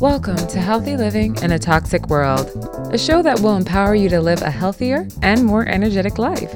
[0.00, 2.48] Welcome to Healthy Living in a Toxic World,
[2.90, 6.54] a show that will empower you to live a healthier and more energetic life.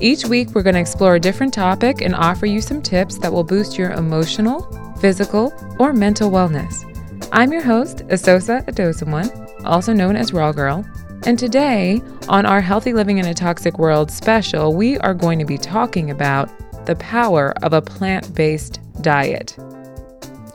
[0.00, 3.32] Each week, we're going to explore a different topic and offer you some tips that
[3.32, 4.62] will boost your emotional,
[5.00, 6.86] physical, or mental wellness.
[7.32, 10.86] I'm your host, Asosa Adosamwan, also known as Raw Girl,
[11.24, 15.44] and today, on our Healthy Living in a Toxic World special, we are going to
[15.44, 16.50] be talking about
[16.86, 19.54] the power of a plant based diet.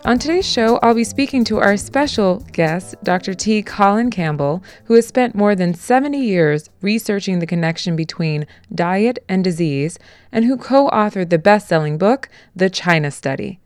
[0.05, 3.33] On today's show, I'll be speaking to our special guest, Dr.
[3.33, 3.61] T.
[3.61, 9.43] Colin Campbell, who has spent more than 70 years researching the connection between diet and
[9.43, 9.99] disease
[10.31, 13.59] and who co authored the best selling book, The China Study.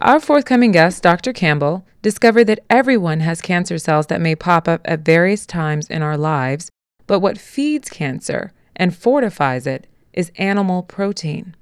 [0.00, 1.32] Our forthcoming guest, Dr.
[1.32, 6.02] Campbell, discovered that everyone has cancer cells that may pop up at various times in
[6.02, 6.68] our lives,
[7.06, 11.54] but what feeds cancer and fortifies it is animal protein.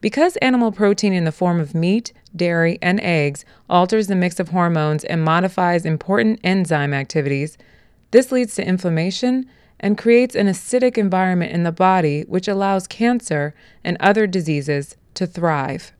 [0.00, 4.48] Because animal protein in the form of meat, dairy, and eggs alters the mix of
[4.48, 7.58] hormones and modifies important enzyme activities,
[8.10, 9.44] this leads to inflammation
[9.78, 15.26] and creates an acidic environment in the body, which allows cancer and other diseases to
[15.26, 15.92] thrive.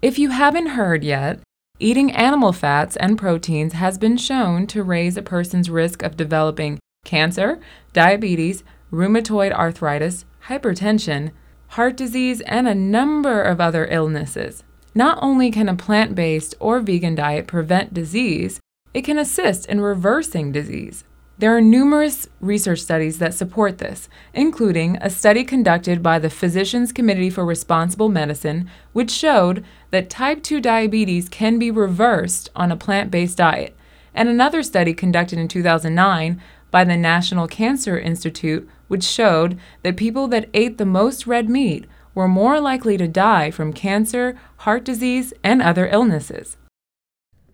[0.00, 1.40] If you haven't heard yet,
[1.80, 6.78] eating animal fats and proteins has been shown to raise a person's risk of developing
[7.04, 7.58] cancer,
[7.92, 11.32] diabetes, rheumatoid arthritis, hypertension,
[11.70, 14.62] heart disease, and a number of other illnesses.
[14.94, 18.60] Not only can a plant based or vegan diet prevent disease,
[18.94, 21.02] it can assist in reversing disease.
[21.40, 26.90] There are numerous research studies that support this, including a study conducted by the Physicians
[26.90, 32.76] Committee for Responsible Medicine, which showed that type 2 diabetes can be reversed on a
[32.76, 33.76] plant based diet,
[34.12, 40.26] and another study conducted in 2009 by the National Cancer Institute, which showed that people
[40.26, 45.32] that ate the most red meat were more likely to die from cancer, heart disease,
[45.44, 46.56] and other illnesses.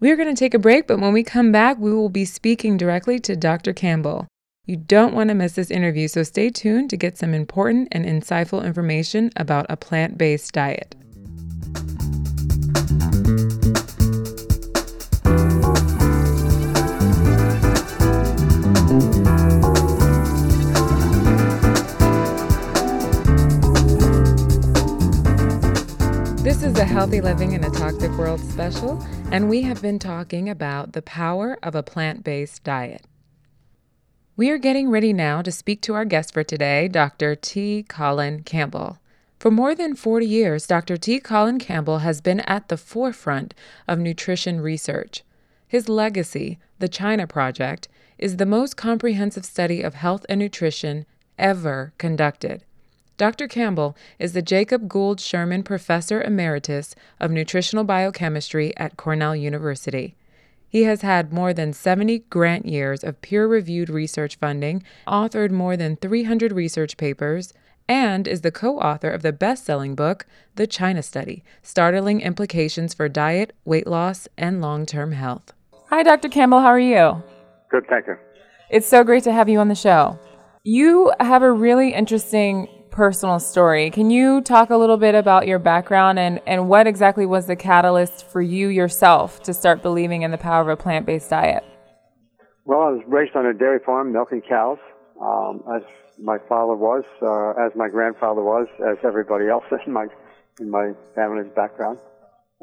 [0.04, 2.26] We are going to take a break, but when we come back, we will be
[2.26, 3.72] speaking directly to Dr.
[3.72, 4.28] Campbell.
[4.66, 8.04] You don't want to miss this interview, so stay tuned to get some important and
[8.04, 10.94] insightful information about a plant based diet.
[26.64, 28.98] Is a Healthy Living in a Toxic World special,
[29.30, 33.02] and we have been talking about the power of a plant based diet.
[34.34, 37.34] We are getting ready now to speak to our guest for today, Dr.
[37.34, 37.84] T.
[37.86, 38.98] Colin Campbell.
[39.38, 40.96] For more than 40 years, Dr.
[40.96, 41.20] T.
[41.20, 43.52] Colin Campbell has been at the forefront
[43.86, 45.22] of nutrition research.
[45.68, 51.04] His legacy, the China Project, is the most comprehensive study of health and nutrition
[51.38, 52.63] ever conducted.
[53.16, 53.46] Dr.
[53.46, 60.16] Campbell is the Jacob Gould Schurman Professor Emeritus of Nutritional Biochemistry at Cornell University.
[60.68, 65.76] He has had more than 70 grant years of peer reviewed research funding, authored more
[65.76, 67.52] than 300 research papers,
[67.88, 70.26] and is the co author of the best selling book,
[70.56, 75.52] The China Study Startling Implications for Diet, Weight Loss, and Long Term Health.
[75.90, 76.28] Hi, Dr.
[76.28, 76.58] Campbell.
[76.58, 77.22] How are you?
[77.70, 78.16] Good, thank you.
[78.70, 80.18] It's so great to have you on the show.
[80.64, 83.90] You have a really interesting personal story.
[83.90, 87.56] Can you talk a little bit about your background and, and what exactly was the
[87.56, 91.64] catalyst for you yourself to start believing in the power of a plant based diet?
[92.64, 94.78] Well, I was raised on a dairy farm milking cows,
[95.20, 95.82] um, as
[96.22, 100.06] my father was, uh, as my grandfather was, as everybody else in my
[100.60, 101.98] in my family's background.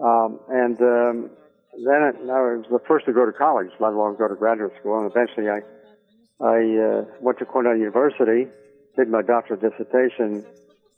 [0.02, 1.30] Um, and um,
[1.75, 4.72] then it, I was the first to go to college, let alone go to graduate
[4.80, 4.97] school.
[4.97, 5.59] And eventually, I
[6.40, 8.47] I uh, went to Cornell University
[8.97, 10.46] did my doctoral dissertation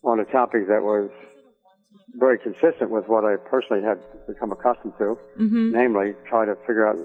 [0.03, 1.09] on a topic that was
[2.15, 5.71] very consistent with what I personally had become accustomed to, mm-hmm.
[5.71, 6.97] namely try to figure out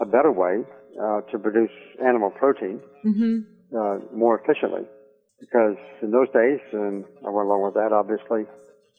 [0.00, 0.62] a better way
[1.00, 1.70] uh, to produce
[2.04, 3.76] animal protein mm-hmm.
[3.76, 4.82] uh, more efficiently.
[5.40, 8.46] Because in those days, and I went along with that, obviously,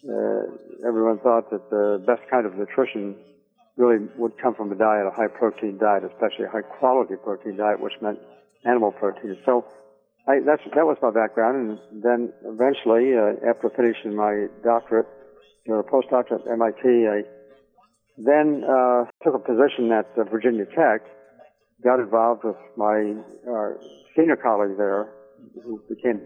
[0.04, 3.16] uh, everyone thought that the best kind of nutrition
[3.78, 7.56] really would come from a diet, a high protein diet, especially a high quality protein
[7.56, 8.20] diet, which meant
[8.66, 9.38] animal protein.
[9.46, 9.66] So
[10.28, 15.08] I, that's, that was my background, and then eventually, uh, after finishing my doctorate,
[15.68, 17.24] or postdoctorate at MIT, I
[18.18, 21.02] then uh, took a position at uh, Virginia Tech,
[21.84, 23.16] got involved with my
[23.50, 23.70] uh,
[24.16, 25.10] senior colleague there,
[25.62, 26.22] who became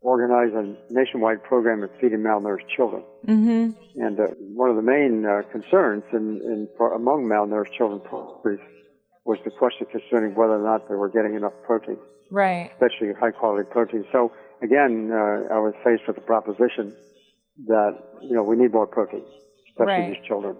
[0.00, 3.02] organized a nationwide program of feeding malnourished children.
[3.26, 4.00] Mm-hmm.
[4.00, 8.00] And uh, one of the main uh, concerns in, in for, among malnourished children
[9.24, 11.96] was the question concerning whether or not they were getting enough protein
[12.34, 12.70] right?
[12.72, 14.04] Especially high quality protein.
[14.12, 14.32] So
[14.62, 16.94] again, uh, I was faced with the proposition
[17.66, 17.92] that
[18.22, 19.22] you know we need more protein,
[19.70, 20.16] especially Right.
[20.16, 20.56] these children.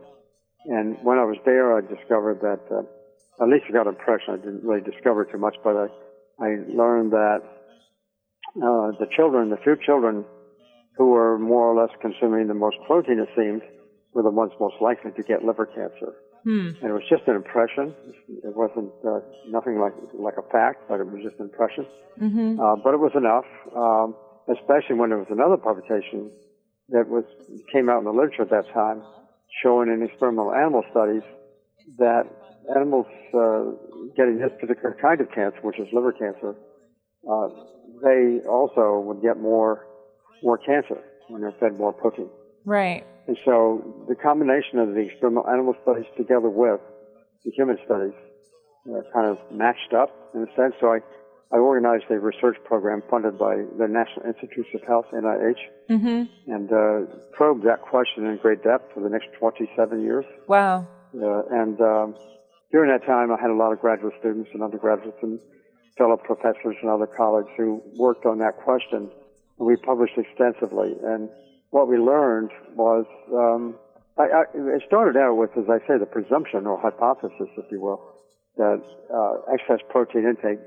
[0.66, 4.34] And when I was there, I discovered that uh, at least I got an impression.
[4.34, 5.86] I didn't really discover too much, but I
[6.40, 7.42] I learned that
[8.56, 10.24] uh, the children, the few children
[10.96, 13.62] who were more or less consuming the most protein, it seemed,
[14.12, 16.14] were the ones most likely to get liver cancer.
[16.44, 16.76] Hmm.
[16.80, 17.94] And it was just an impression.
[18.28, 21.86] It wasn't uh, nothing like like a fact, but it was just an impression.
[22.20, 22.60] Mm-hmm.
[22.60, 24.14] Uh, but it was enough, um,
[24.52, 26.30] especially when there was another publication
[26.90, 27.24] that was
[27.72, 29.02] came out in the literature at that time,
[29.62, 31.24] showing in experimental animal studies
[31.96, 32.28] that
[32.76, 33.72] animals uh,
[34.16, 36.54] getting this particular kind of cancer, which is liver cancer,
[37.24, 37.48] uh,
[38.04, 39.86] they also would get more
[40.42, 42.28] more cancer when they're fed more protein.
[42.64, 43.04] Right.
[43.26, 46.80] And so the combination of the experimental animal studies together with
[47.44, 48.12] the human studies
[48.88, 50.74] uh, kind of matched up in a sense.
[50.80, 50.98] So I,
[51.52, 56.50] I organized a research program funded by the National Institutes of Health, NIH, Mm-hmm.
[56.50, 60.24] and uh, probed that question in great depth for the next 27 years.
[60.48, 60.86] Wow.
[61.14, 62.14] Uh, and um,
[62.72, 65.38] during that time, I had a lot of graduate students and undergraduates and
[65.98, 69.10] fellow professors and other colleagues who worked on that question.
[69.58, 70.96] And we published extensively.
[71.04, 71.28] And
[71.74, 73.04] what we learned was,
[73.34, 73.74] um,
[74.16, 77.80] I, I, it started out with, as I say, the presumption or hypothesis, if you
[77.80, 78.00] will,
[78.56, 78.80] that
[79.12, 80.62] uh, excess protein intake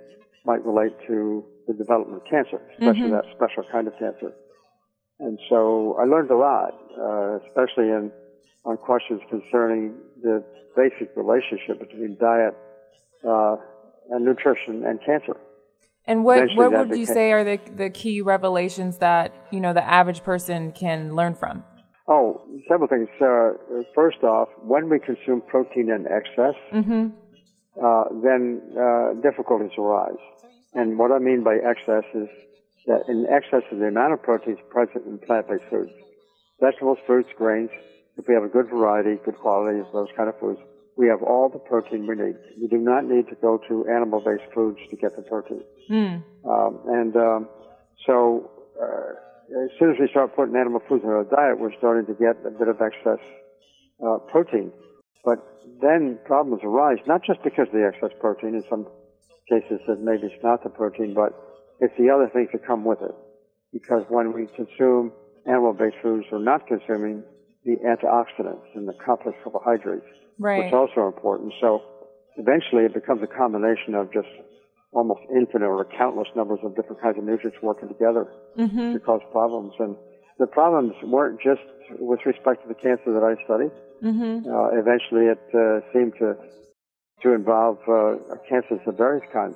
[0.45, 4.33] might relate to the development of cancer, especially that special kind of cancer.
[5.21, 8.12] And so I learned a lot, uh, especially in
[8.65, 10.44] on questions concerning the
[10.75, 12.53] basic relationship between diet
[13.24, 13.56] uh,
[14.10, 15.38] and nutrition and cancer.
[16.07, 19.83] And what what would you say are the the key revelations that you know the
[19.86, 21.63] average person can learn from?
[22.07, 23.09] Oh, several things.
[23.19, 27.07] Uh, first off, when we consume protein in excess, Mm-hmm.
[27.83, 30.24] uh, then uh, difficulties arise.
[30.74, 32.30] And what I mean by excess is
[32.86, 35.92] that in excess of the amount of proteins present in plant-based foods,
[36.62, 37.69] vegetables, fruits, grains,
[38.18, 40.60] if we have a good variety, good quality of those kind of foods,
[40.98, 42.36] we have all the protein we need.
[42.60, 45.62] We do not need to go to animal-based foods to get the protein.
[45.90, 46.24] Mm.
[46.44, 47.50] Um, and um,
[48.06, 48.50] so,
[48.82, 49.14] uh,
[49.64, 52.36] as soon as we start putting animal foods in our diet, we're starting to get
[52.46, 53.24] a bit of excess
[54.04, 54.72] uh, protein.
[55.24, 55.38] But
[55.82, 58.56] then problems arise, not just because of the excess protein.
[58.56, 58.88] In some
[59.48, 61.32] cases, that maybe it's not the protein, but
[61.80, 63.16] it's the other things that come with it.
[63.72, 65.12] Because when we consume
[65.46, 67.24] animal-based foods, we're not consuming
[67.64, 70.08] the antioxidants and the complex carbohydrates
[70.39, 70.66] Right.
[70.66, 71.54] which also are important.
[71.62, 71.81] So
[72.38, 74.28] eventually it becomes a combination of just
[74.94, 78.94] almost infinite or countless numbers of different kinds of nutrients working together Mm-hmm.
[78.94, 79.74] to cause problems.
[79.80, 79.95] And
[80.39, 81.62] the problems weren't just
[82.00, 83.72] with respect to the cancer that I studied.
[84.04, 84.50] Mm-hmm.
[84.50, 86.36] Uh, eventually it uh, seemed to
[87.24, 89.56] to involve uh, cancers of various kinds,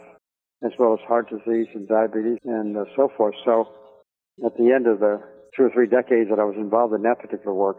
[0.65, 3.35] as well as heart disease and diabetes and uh, so forth.
[3.45, 3.69] So
[4.45, 5.21] at the end of the
[5.55, 7.77] two or three decades that I was involved in that particular work,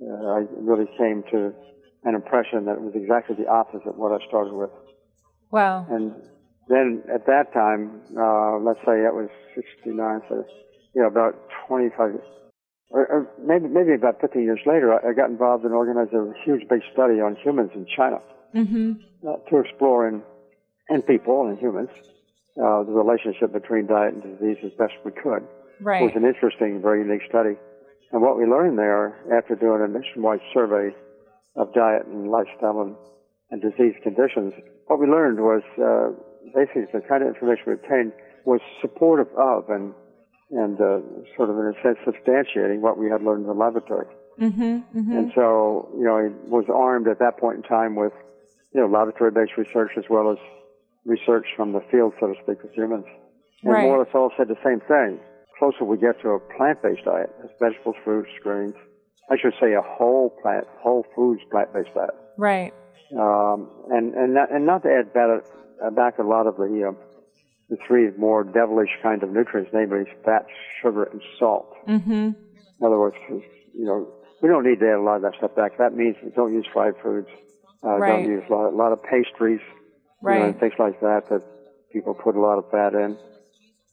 [0.00, 1.52] uh, I really came to
[2.04, 4.70] an impression that it was exactly the opposite of what I started with.
[5.50, 5.86] Wow.
[5.90, 6.14] And
[6.68, 10.44] then at that time, uh, let's say it was 69, so,
[10.94, 11.34] you know, about
[11.68, 12.20] 25,
[12.90, 16.44] or, or maybe, maybe about 15 years later, I, I got involved in organizing a
[16.44, 18.20] huge big study on humans in China
[18.54, 18.92] Mm-hmm.
[19.28, 20.22] uh, to explore in,
[20.88, 21.88] in people and humans
[22.58, 25.46] uh, the relationship between diet and disease as best we could.
[25.80, 26.02] Right.
[26.02, 27.54] It was an interesting, very unique study.
[28.10, 30.90] And what we learned there, after doing a nationwide survey
[31.56, 32.96] of diet and lifestyle and,
[33.50, 34.52] and disease conditions,
[34.86, 36.10] what we learned was uh,
[36.54, 38.12] basically the kind of information we obtained
[38.44, 39.94] was supportive of and
[40.50, 40.98] and uh,
[41.36, 44.06] sort of in a sense substantiating what we had learned in the laboratory.
[44.40, 44.98] Mm-hmm.
[44.98, 45.12] Mm-hmm.
[45.16, 48.12] And so, you know, he was armed at that point in time with,
[48.74, 50.38] you know, laboratory-based research as well as
[51.04, 53.04] research from the field, so to speak, with humans.
[53.62, 53.82] And Right.
[53.84, 55.20] more or less all said the same thing.
[55.58, 58.74] Closer we get to a plant-based diet, that's vegetables, fruits, grains.
[59.30, 62.10] I should say a whole plant, whole foods plant-based diet.
[62.36, 62.72] Right.
[63.16, 65.44] Um, and, and, not, and not to add back,
[65.94, 66.92] back a lot of the, uh,
[67.68, 70.46] the three more devilish kind of nutrients, namely fat,
[70.82, 71.72] sugar, and salt.
[71.88, 72.12] Mm-hmm.
[72.12, 74.08] In other words, you know,
[74.42, 75.78] we don't need to add a lot of that stuff back.
[75.78, 77.28] That means don't use fried foods.
[77.84, 78.10] Uh, Right.
[78.24, 79.66] Don't use a lot, a lot of pastries, you
[80.22, 80.42] know, Right.
[80.42, 81.42] and things like that that
[81.92, 83.16] people put a lot of fat in,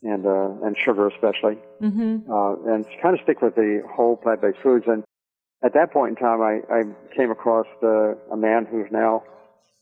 [0.03, 1.58] and uh, and sugar especially.
[1.82, 2.29] Mm-hmm.
[2.32, 4.86] Uh, and kind of stick with the whole plant-based foods.
[4.88, 5.03] And
[5.64, 6.84] at that point in time, I, I
[7.16, 9.24] came across the, a man who's now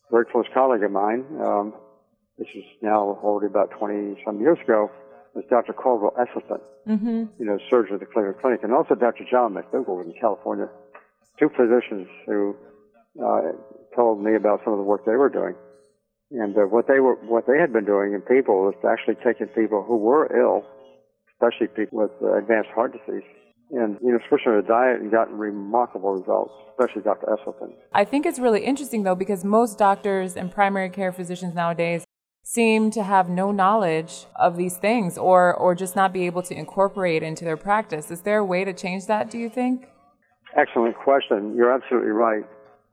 [0.10, 1.26] a very close colleague of mine.
[1.42, 1.74] Um,
[2.38, 4.92] this is now already about 20 some years ago.
[5.34, 5.74] Was Dr.
[5.74, 7.24] Caldwell Esselstyn Mm-hmm.
[7.40, 9.26] you know, surgeon at the Cleveland Clinic, and also Dr.
[9.26, 10.70] John McDougall in California,
[11.40, 12.56] two physicians who
[13.18, 13.58] uh,
[13.96, 15.56] told me about some of the work they were doing.
[16.30, 19.48] And uh, what they were, what they had been doing in people was actually taking
[19.48, 20.62] people who were ill,
[21.34, 23.26] especially people with uh, advanced heart disease.
[23.72, 27.26] And, you know, switching to a diet and gotten remarkable results, especially Dr.
[27.28, 27.74] Esselstyn.
[27.94, 32.06] I think it's really interesting, though, because most doctors and primary care physicians nowadays
[32.44, 36.54] seem to have no knowledge of these things or, or just not be able to
[36.54, 38.12] incorporate into their practice.
[38.12, 39.88] Is there a way to change that, do you think?
[40.56, 41.56] Excellent question.
[41.56, 42.44] You're absolutely right.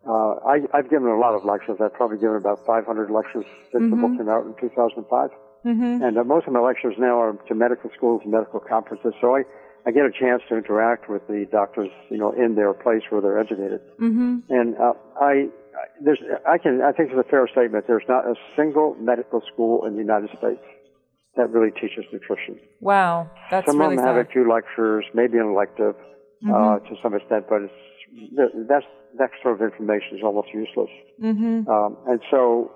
[0.08, 1.78] Uh, I, have given a lot of lectures.
[1.80, 3.90] I've probably given about 500 lectures since mm-hmm.
[3.90, 4.18] the book mm-hmm.
[4.18, 5.30] came out in 2005.
[5.64, 6.02] Mm-hmm.
[6.02, 9.14] And uh, most of my lectures now are to medical schools and medical conferences.
[9.20, 9.42] So I,
[9.86, 13.20] I get a chance to interact with the doctors, you know, in their place where
[13.20, 13.80] they're educated.
[14.00, 14.38] Mm-hmm.
[14.48, 15.48] And uh, I,
[16.00, 17.86] there's, I can, I think it's a fair statement.
[17.88, 20.62] There's not a single medical school in the United States
[21.36, 22.60] that really teaches nutrition.
[22.80, 24.16] Wow, that's some really of them sad.
[24.16, 25.96] have a few lectures, maybe an elective
[26.44, 26.86] uh, mm-hmm.
[26.86, 27.72] to some extent, but it's
[28.68, 28.84] that's
[29.18, 30.90] that sort of information is almost useless.
[31.20, 31.68] Mm-hmm.
[31.68, 32.70] Um, and so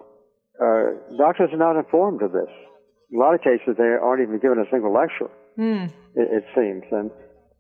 [0.61, 2.49] uh, doctors are not informed of this.
[3.11, 5.31] In a lot of cases, they aren't even given a single lecture.
[5.59, 5.87] Mm.
[6.15, 7.11] It, it, seems, and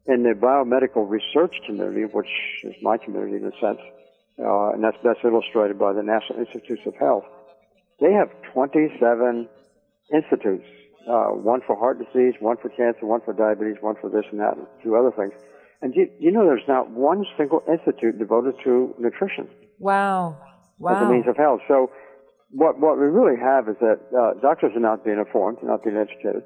[0.06, 2.30] in the biomedical research community, which
[2.64, 3.80] is my community in a sense,
[4.38, 7.24] uh, and that's best illustrated by the National Institutes of Health,
[8.00, 9.48] they have 27
[10.12, 10.66] institutes,
[11.08, 14.40] uh, one for heart disease, one for cancer, one for diabetes, one for this and
[14.40, 15.32] that, and two other things.
[15.82, 19.48] And you, you know, there's not one single institute devoted to nutrition.
[19.78, 20.36] Wow.
[20.78, 20.96] Wow.
[20.96, 21.60] As a means of health.
[21.68, 21.90] So,
[22.50, 25.96] what what we really have is that uh, doctors are not being informed, not being
[25.96, 26.44] educated,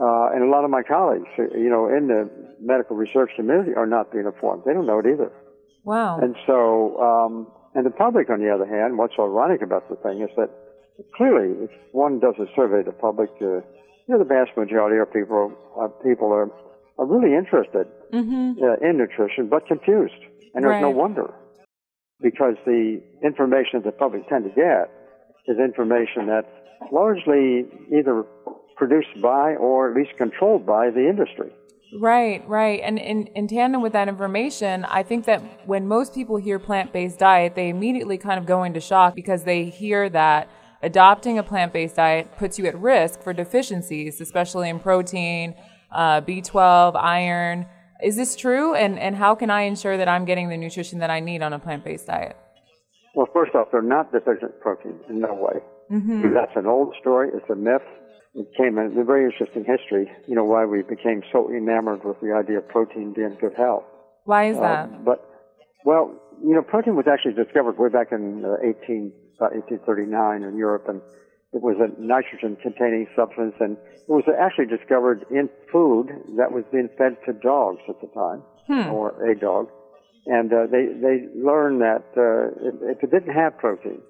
[0.00, 2.28] uh, and a lot of my colleagues, you know, in the
[2.60, 4.62] medical research community, are not being informed.
[4.64, 5.30] They don't know it either.
[5.84, 6.18] Wow.
[6.20, 10.22] And so, um, and the public, on the other hand, what's ironic about the thing
[10.22, 10.50] is that
[11.16, 13.60] clearly, if one does a survey of the public, uh,
[14.08, 16.50] you know, the vast majority of people uh, people are
[16.98, 18.52] are really interested mm-hmm.
[18.62, 20.20] uh, in nutrition, but confused.
[20.54, 20.82] And there's right.
[20.82, 21.32] no wonder.
[22.20, 24.92] Because the information that the public tend to get
[25.48, 26.52] is information that's
[26.92, 27.64] largely
[27.96, 28.24] either
[28.80, 31.52] produced by or at least controlled by the industry.
[32.00, 32.80] Right, right.
[32.82, 36.90] And in, in tandem with that information, I think that when most people hear plant
[36.90, 40.48] based diet, they immediately kind of go into shock because they hear that
[40.82, 45.54] adopting a plant based diet puts you at risk for deficiencies, especially in protein,
[45.92, 47.66] uh, B12, iron.
[48.02, 48.74] Is this true?
[48.74, 51.52] And, and how can I ensure that I'm getting the nutrition that I need on
[51.52, 52.34] a plant based diet?
[53.14, 55.60] Well, first off, they're not deficient protein in no way.
[55.90, 56.32] Mm-hmm.
[56.32, 57.28] That's an old story.
[57.34, 57.82] It's a myth.
[58.34, 62.20] It came in a very interesting history, you know, why we became so enamored with
[62.20, 63.84] the idea of protein being good health.
[64.24, 65.04] Why is uh, that?
[65.04, 65.26] But,
[65.84, 70.56] well, you know, protein was actually discovered way back in uh, 18, about 1839 in
[70.56, 71.02] Europe, and
[71.52, 76.88] it was a nitrogen-containing substance, and it was actually discovered in food that was being
[76.96, 78.94] fed to dogs at the time, hmm.
[78.94, 79.68] or a dog.
[80.26, 84.00] And uh, they they learned that uh, if, if it didn't have protein,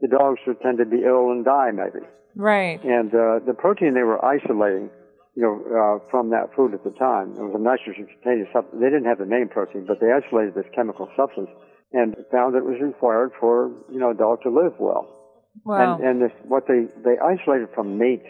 [0.00, 2.04] the dogs would tend to be ill and die, maybe.
[2.36, 2.82] Right.
[2.84, 4.90] And uh, the protein they were isolating,
[5.34, 8.78] you know, uh, from that food at the time, it was a nitrogen-containing substance.
[8.78, 11.50] They didn't have the name protein, but they isolated this chemical substance
[11.92, 15.18] and found that it was required for you know a dog to live well.
[15.64, 15.96] Wow.
[15.96, 18.22] And, and this, what they, they isolated from meat.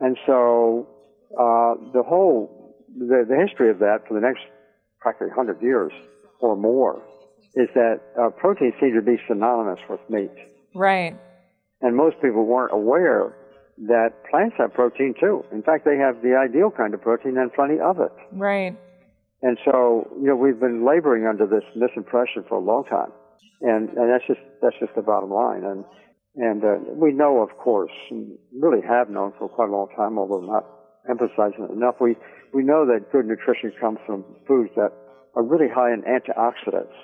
[0.00, 0.88] And so,
[1.32, 4.40] uh, the whole, the, the history of that for the next
[5.00, 5.92] practically 100 years
[6.40, 7.02] or more
[7.54, 10.30] is that uh, protein seemed to be synonymous with meat.
[10.74, 11.16] Right.
[11.80, 13.36] And most people weren't aware
[13.88, 15.44] that plants have protein too.
[15.50, 18.12] In fact, they have the ideal kind of protein and plenty of it.
[18.32, 18.76] Right.
[19.42, 23.10] And so, you know, we've been laboring under this misimpression for a long time
[23.60, 25.64] and and that's just that's just the bottom line.
[25.64, 25.84] And
[26.36, 30.18] and uh, we know, of course, and really have known for quite a long time,
[30.18, 30.64] although not
[31.08, 31.96] emphasizing it enough.
[32.00, 32.16] We
[32.52, 34.92] we know that good nutrition comes from foods that
[35.36, 36.96] are really high in antioxidants,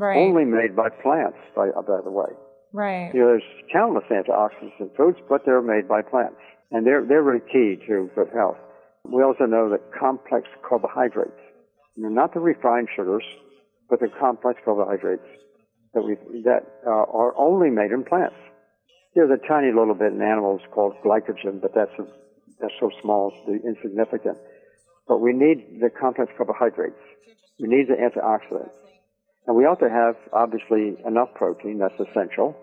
[0.00, 0.16] right.
[0.16, 1.38] only made by plants.
[1.54, 2.32] By by the way,
[2.72, 3.10] right?
[3.12, 6.40] You know, there's countless antioxidants in foods, but they're made by plants,
[6.70, 8.58] and they're they're really key to good health.
[9.04, 11.40] We also know that complex carbohydrates,
[11.96, 13.24] you know, not the refined sugars,
[13.88, 15.26] but the complex carbohydrates
[15.94, 18.36] that we that uh, are only made in plants.
[19.14, 22.06] There's a tiny little bit in animals called glycogen, but that's a,
[22.60, 24.38] that's so small it's insignificant.
[25.08, 27.02] But we need the complex carbohydrates.
[27.58, 28.70] We need the antioxidants.
[29.50, 32.54] And we ought to have, obviously, enough protein, that's essential,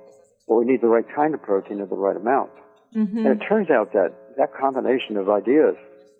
[0.48, 2.50] but we need the right kind of protein at the right amount.
[2.96, 3.28] Mm-hmm.
[3.28, 5.76] And it turns out that that combination of ideas,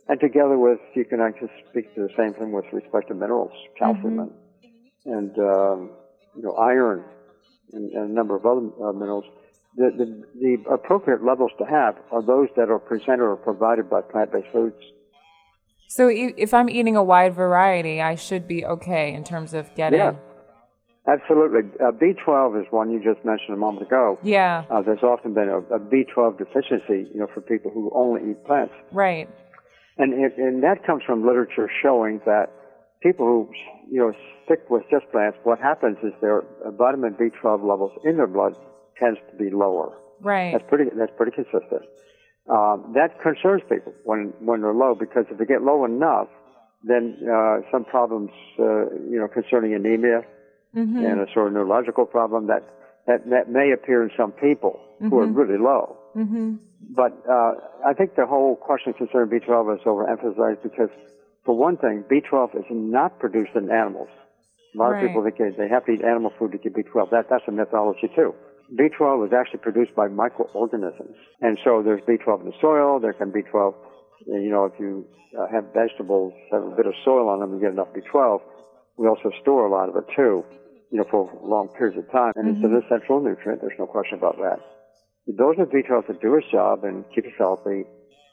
[0.10, 3.54] and together with, you can actually speak to the same thing with respect to minerals,
[3.80, 5.08] calcium mm-hmm.
[5.08, 5.92] and, and um,
[6.36, 7.06] you know, iron
[7.72, 9.24] and, and a number of other uh, minerals,
[9.78, 14.02] the, the, the appropriate levels to have are those that are presented or provided by
[14.02, 14.76] plant-based foods.
[15.88, 20.00] So if I'm eating a wide variety, I should be okay in terms of getting.
[20.00, 20.16] Yeah,
[21.08, 21.62] absolutely.
[21.80, 24.20] Uh, B12 is one you just mentioned a moment ago.
[24.24, 24.66] Yeah.
[24.70, 28.46] Uh, there's often been a a B12 deficiency, you know, for people who only eat
[28.46, 28.74] plants.
[28.92, 29.30] Right.
[29.98, 32.48] And, it, and that comes from literature showing that
[33.02, 33.50] people who,
[33.90, 34.14] you know,
[34.46, 36.44] stick with just plants, what happens is their
[36.78, 38.56] vitamin B12 levels in their blood
[39.00, 39.98] tends to be lower.
[40.22, 40.52] Right.
[40.52, 41.84] That's pretty, that's pretty consistent.
[42.50, 46.28] Um, that concerns people when, when they're low because if they get low enough,
[46.84, 50.22] then uh, some problems, uh, you know, concerning anemia
[50.78, 51.06] Mm-hmm.
[51.06, 52.64] and a sort of neurological problem that,
[53.08, 55.98] that, that may appear in some people who are really low.
[56.16, 56.56] Mm-hmm.
[56.96, 57.54] But uh,
[57.86, 60.90] I think the whole question concerning B12 is overemphasized because,
[61.46, 64.10] for one thing, B12 is not produced in animals.
[64.76, 65.04] A lot Right.
[65.04, 67.10] of people think they- they have to eat animal food to get B12.
[67.10, 68.36] That, that's a mythology too.
[68.78, 71.16] B12 is actually produced by microorganisms.
[71.42, 73.74] And so there's B12 in the soil, there can be B12,
[74.28, 75.06] you know, if you
[75.40, 78.42] uh, have vegetables, have a bit of soil on them, you get enough B12.
[78.98, 80.44] We also store a lot of it too,
[80.92, 82.34] you know, for long periods of time.
[82.36, 84.60] And it's an essential nutrient, there's no question about that.
[85.28, 87.84] Of B12 to do its job and keep us healthy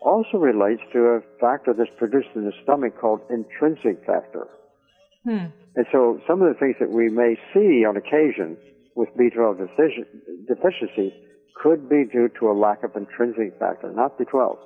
[0.00, 4.46] also relates to a factor that's produced in the stomach called intrinsic factor.
[5.24, 5.46] Hmm.
[5.74, 8.56] And so some of the things that we may see on occasion
[8.94, 9.58] with B12
[10.46, 11.12] deficiency
[11.60, 14.58] could be due to a lack of intrinsic factor, not B12,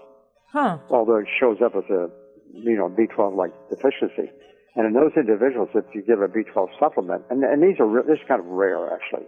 [0.52, 0.78] Huh.
[0.90, 2.10] although it shows up as a,
[2.52, 4.30] you know, B12-like deficiency.
[4.76, 8.02] And in those individuals, if you give a B12 supplement, and, and these are, re-
[8.06, 9.26] this is kind of rare actually,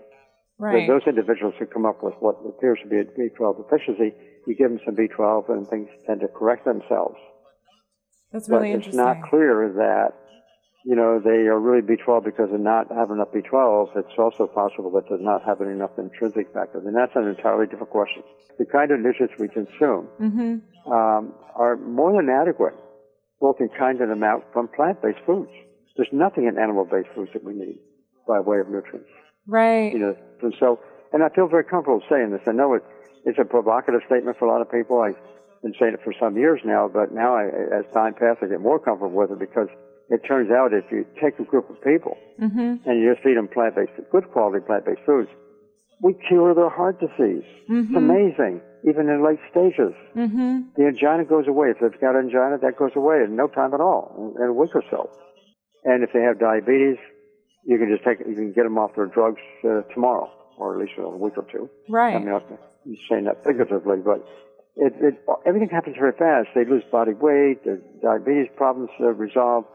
[0.59, 0.87] Right.
[0.87, 4.15] those individuals who come up with what appears to be a B12 deficiency,
[4.47, 7.17] you give them some B12 and things tend to correct themselves.
[8.31, 10.13] That's really But really it's not clear that,
[10.85, 13.97] you know, they are really B12 because they not having enough B12.
[13.97, 16.85] It's also possible that they're not having enough intrinsic factors.
[16.85, 18.23] And that's an entirely different question.
[18.59, 20.93] The kind of nutrients we consume Mm-hmm.
[20.93, 22.75] um, are more than adequate,
[23.41, 25.51] both in kind and amount, from plant-based foods.
[25.97, 27.79] There's nothing in animal-based foods that we need
[28.29, 29.09] by way of nutrients.
[29.47, 29.93] Right.
[29.93, 30.79] You know, and so,
[31.13, 32.41] and I feel very comfortable saying this.
[32.47, 32.83] I know it,
[33.25, 35.01] it's a provocative statement for a lot of people.
[35.01, 35.17] I've
[35.63, 38.61] been saying it for some years now, but now I, as time passes, I get
[38.61, 39.69] more comfortable with it because
[40.09, 42.89] it turns out if you take a group of people Mm-hmm.
[42.89, 45.29] and you just feed them plant-based, good quality plant-based foods,
[46.03, 47.45] we cure their heart disease.
[47.69, 49.95] It's amazing, even in late stages.
[50.17, 50.73] Mm-hmm.
[50.77, 51.69] The angina goes away.
[51.71, 54.75] If they've got angina, that goes away in no time at all, in, a week
[54.75, 55.11] or so.
[55.85, 56.97] And if they have diabetes,
[57.65, 60.81] you can just take, you can get them off their drugs uh, tomorrow, or at
[60.81, 61.69] least in a week or two.
[61.89, 62.17] Right.
[62.17, 64.25] I mean, I'm saying that figuratively, but
[64.77, 65.15] it, it,
[65.47, 66.49] everything happens very fast.
[66.55, 69.69] They lose body weight, their diabetes problems uh, resolved,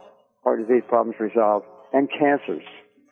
[0.44, 2.64] heart disease problems resolved, and cancers.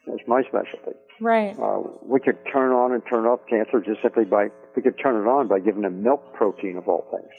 [0.08, 0.98] That's my specialty.
[1.22, 1.58] Right.
[1.58, 5.16] Uh, we could turn on and turn off cancer just simply by, we could turn
[5.16, 7.32] it on by giving them milk protein of all things.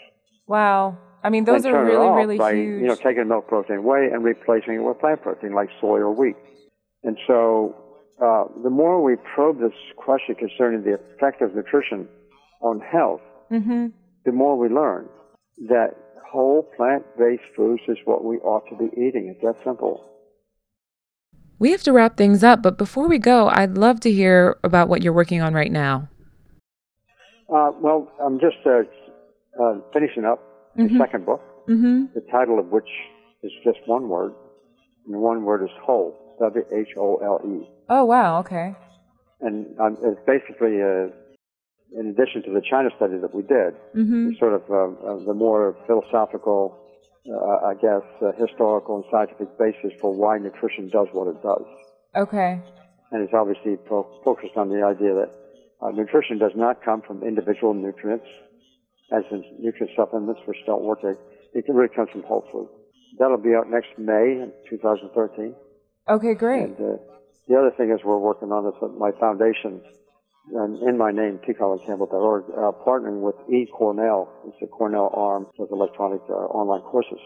[0.46, 0.98] Wow.
[1.22, 2.82] I mean, those are really, really by, huge.
[2.82, 6.12] You know, taking milk protein away and replacing it with plant protein like soy or
[6.12, 6.36] wheat.
[7.02, 7.74] And so,
[8.22, 12.08] uh, the more we probe this question concerning the effect of nutrition
[12.60, 13.20] on health,
[13.50, 13.86] mm-hmm.
[14.24, 15.08] the more we learn
[15.68, 15.94] that
[16.30, 19.34] whole plant-based foods is what we ought to be eating.
[19.34, 20.04] It's that simple.
[21.58, 24.88] We have to wrap things up, but before we go, I'd love to hear about
[24.88, 26.08] what you're working on right now.
[27.48, 28.82] Uh, well, I'm just uh,
[29.62, 30.40] uh, finishing up
[30.76, 32.12] the second book, Mm-hmm.
[32.14, 32.88] the title of which
[33.42, 34.32] is just one word,
[35.06, 37.68] and the one word is whole, W-H-O-L-E.
[37.88, 38.40] Oh, wow.
[38.40, 38.74] Okay.
[39.40, 41.08] and um, it's basically uh,
[41.98, 44.30] in addition to the China study that we did, Mm-hmm.
[44.38, 44.76] sort of uh,
[45.06, 46.76] uh, the more philosophical,
[47.30, 51.64] uh, I guess, uh, historical and scientific basis for why nutrition does what it does.
[52.16, 52.60] Okay.
[53.12, 55.30] And it's obviously fo- focused on the idea that
[55.82, 58.26] uh, nutrition does not come from individual nutrients,
[59.12, 61.00] as in nutrient supplements which don't work.
[61.02, 62.68] It, really comes from whole food.
[63.18, 65.54] That'll be out next May 2013.
[66.08, 66.62] Okay, great.
[66.64, 66.96] And uh,
[67.48, 69.80] the other thing is we're working on this at my foundation,
[70.52, 74.28] and in my name, tcolincampbell.org, uh, partnering with eCornell.
[74.46, 77.20] It's a Cornell arm of electronic uh, online courses.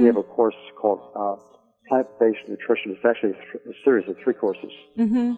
[0.00, 1.42] We have a course called uh,
[1.88, 2.92] Plant-Based Nutrition.
[2.96, 4.70] It's actually a, th- a series of three courses.
[4.98, 5.34] Mm-hmm.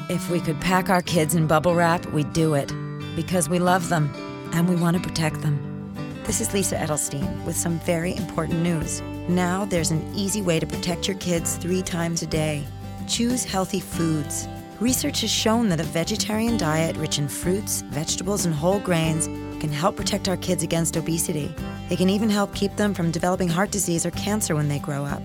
[0.09, 2.73] If we could pack our kids in bubble wrap, we'd do it.
[3.15, 4.11] Because we love them
[4.53, 5.93] and we want to protect them.
[6.23, 9.01] This is Lisa Edelstein with some very important news.
[9.29, 12.65] Now there's an easy way to protect your kids three times a day.
[13.07, 14.47] Choose healthy foods.
[14.79, 19.27] Research has shown that a vegetarian diet rich in fruits, vegetables, and whole grains
[19.61, 21.53] can help protect our kids against obesity.
[21.91, 25.05] It can even help keep them from developing heart disease or cancer when they grow
[25.05, 25.21] up.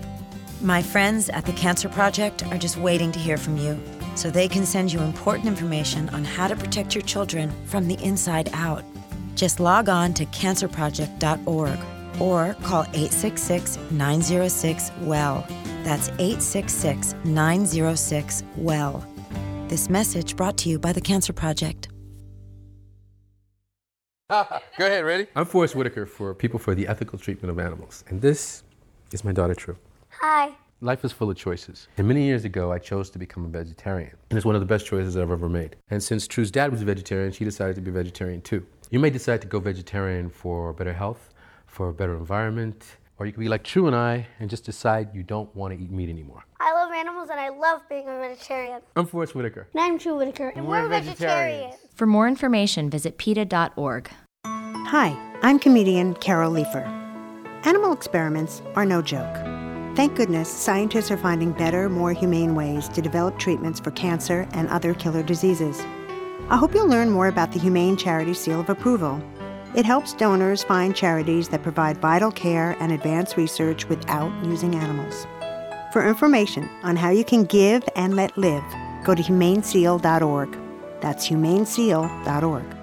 [0.61, 3.79] My friends at the Cancer Project are just waiting to hear from you
[4.15, 8.01] so they can send you important information on how to protect your children from the
[8.03, 8.83] inside out.
[9.35, 11.79] Just log on to cancerproject.org
[12.19, 15.45] or call 866 906 WELL.
[15.83, 19.05] That's 866 906 WELL.
[19.67, 21.89] This message brought to you by the Cancer Project.
[24.29, 24.45] Go
[24.79, 25.27] ahead, ready?
[25.35, 28.63] I'm Forest Whitaker for People for the Ethical Treatment of Animals, and this
[29.11, 29.77] is my daughter True.
[30.21, 30.55] Hi.
[30.81, 31.87] Life is full of choices.
[31.97, 34.11] And many years ago, I chose to become a vegetarian.
[34.29, 35.77] And it's one of the best choices I've ever made.
[35.89, 38.65] And since True's dad was a vegetarian, she decided to be a vegetarian too.
[38.91, 41.33] You may decide to go vegetarian for better health,
[41.65, 45.15] for a better environment, or you could be like True and I and just decide
[45.15, 46.43] you don't want to eat meat anymore.
[46.59, 48.81] I love animals and I love being a vegetarian.
[48.97, 49.67] I'm Forest Whitaker.
[49.73, 51.75] And I'm True Whitaker, and, we're, vegetarians.
[51.95, 54.11] For more information, visit PETA.org.
[54.43, 56.85] Hi, I'm comedian Carol Leifer.
[57.65, 59.54] Animal experiments are no joke.
[59.95, 64.67] Thank goodness scientists are finding better, more humane ways to develop treatments for cancer and
[64.67, 65.79] other killer diseases.
[66.49, 69.23] I hope you'll learn more about the Humane Charity Seal of Approval.
[69.73, 75.25] It helps donors find charities that provide vital care and advanced research without using animals.
[75.93, 78.65] For information on how you can give and let live,
[79.05, 80.57] go to humaneseal.org.
[80.99, 82.74] That's humaneseal.org.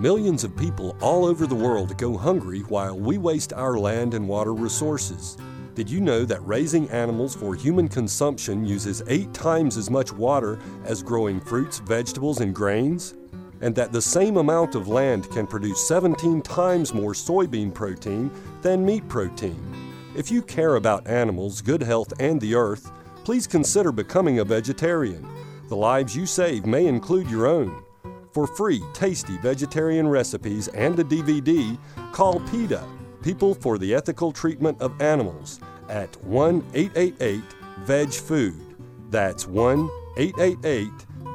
[0.00, 4.26] Millions of people all over the world go hungry while we waste our land and
[4.26, 5.36] water resources.
[5.74, 10.58] Did you know that raising animals for human consumption uses eight times as much water
[10.84, 13.12] as growing fruits, vegetables, and grains?
[13.60, 18.30] And that the same amount of land can produce 17 times more soybean protein
[18.62, 19.62] than meat protein?
[20.16, 22.90] If you care about animals, good health, and the earth,
[23.24, 25.28] please consider becoming a vegetarian.
[25.68, 27.84] The lives you save may include your own.
[28.32, 31.78] For free, tasty vegetarian recipes and a DVD,
[32.12, 32.84] call PETA,
[33.22, 37.42] People for the Ethical Treatment of Animals, at 1 888
[37.84, 38.76] VEG Food.
[39.10, 40.90] That's 1 888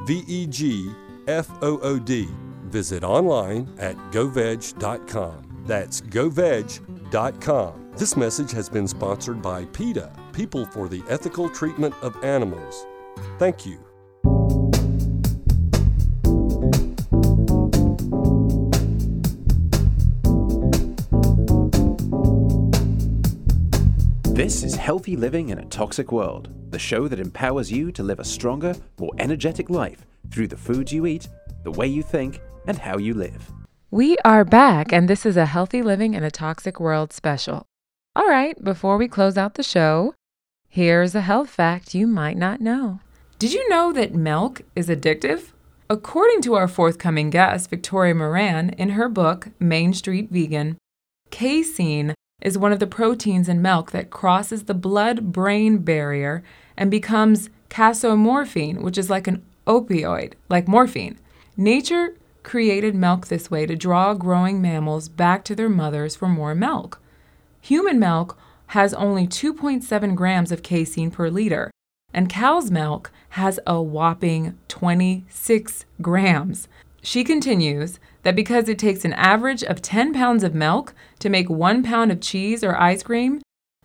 [0.07, 0.95] VEG
[1.27, 2.29] FOOD.
[2.71, 5.63] Visit online at goveg.com.
[5.65, 7.91] That's goveg.com.
[7.95, 12.85] This message has been sponsored by PETA, People for the Ethical Treatment of Animals.
[13.37, 13.84] Thank you.
[24.35, 28.19] This is Healthy Living in a Toxic World, the show that empowers you to live
[28.19, 31.29] a stronger, more energetic life through the foods you eat,
[31.63, 33.49] the way you think, and how you live.
[33.91, 37.65] We are back, and this is a Healthy Living in a Toxic World special.
[38.13, 40.13] All right, before we close out the show,
[40.67, 42.99] here's a health fact you might not know.
[43.39, 45.53] Did you know that milk is addictive?
[45.89, 50.77] According to our forthcoming guest, Victoria Moran, in her book, Main Street Vegan,
[51.31, 52.13] casein
[52.45, 56.43] is one of the proteins in milk that crosses the blood brain barrier
[56.77, 61.17] and becomes casomorphin, which is like an opioid, like morphine.
[61.57, 66.53] Nature created milk this way to draw growing mammals back to their mothers for more
[66.53, 67.01] milk.
[67.61, 71.71] Human milk has only 2.7 grams of casein per liter,
[72.13, 76.67] and cow's milk has a whopping 26 grams.
[77.01, 81.47] She continues that because it takes an average of 10 pounds of milk to make
[81.47, 83.39] one pound of cheese or ice cream,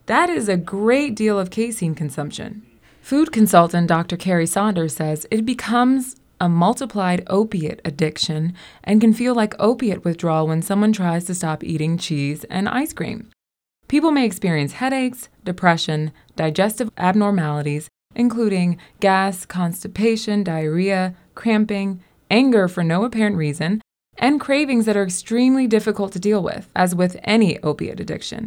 [0.06, 2.66] that is a great deal of casein consumption.
[3.02, 4.16] Food consultant Dr.
[4.16, 10.46] Carrie Saunders says it becomes a multiplied opiate addiction and can feel like opiate withdrawal
[10.46, 13.30] when someone tries to stop eating cheese and ice cream.
[13.88, 23.04] People may experience headaches, depression, digestive abnormalities, including gas, constipation, diarrhea, cramping, anger for no
[23.04, 23.82] apparent reason,
[24.20, 28.46] and cravings that are extremely difficult to deal with, as with any opiate addiction.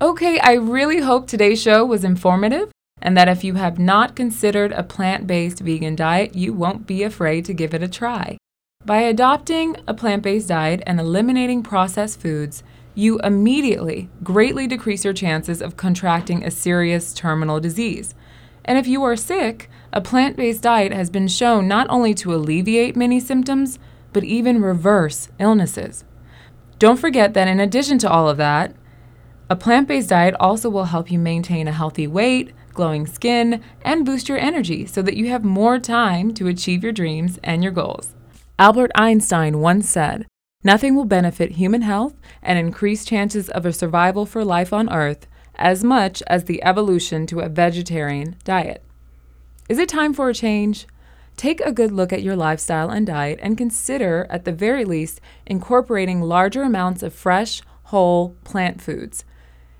[0.00, 2.70] Okay, I really hope today's show was informative
[3.02, 7.02] and that if you have not considered a plant based vegan diet, you won't be
[7.02, 8.36] afraid to give it a try.
[8.84, 12.62] By adopting a plant based diet and eliminating processed foods,
[12.94, 18.14] you immediately greatly decrease your chances of contracting a serious terminal disease.
[18.68, 22.34] And if you are sick, a plant based diet has been shown not only to
[22.34, 23.78] alleviate many symptoms,
[24.12, 26.04] but even reverse illnesses.
[26.78, 28.76] Don't forget that in addition to all of that,
[29.48, 34.04] a plant based diet also will help you maintain a healthy weight, glowing skin, and
[34.04, 37.72] boost your energy so that you have more time to achieve your dreams and your
[37.72, 38.14] goals.
[38.58, 40.26] Albert Einstein once said,
[40.62, 45.26] Nothing will benefit human health and increase chances of a survival for life on Earth
[45.58, 48.82] as much as the evolution to a vegetarian diet.
[49.68, 50.86] Is it time for a change?
[51.36, 55.20] Take a good look at your lifestyle and diet and consider, at the very least,
[55.46, 59.24] incorporating larger amounts of fresh, whole plant foods.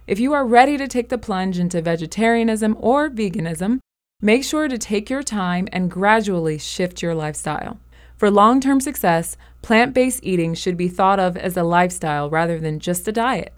[0.06, 3.80] If you are ready to take the plunge into vegetarianism or veganism,
[4.20, 7.78] make sure to take your time and gradually shift your lifestyle.
[8.16, 12.58] For long term success, plant based eating should be thought of as a lifestyle rather
[12.58, 13.52] than just a diet.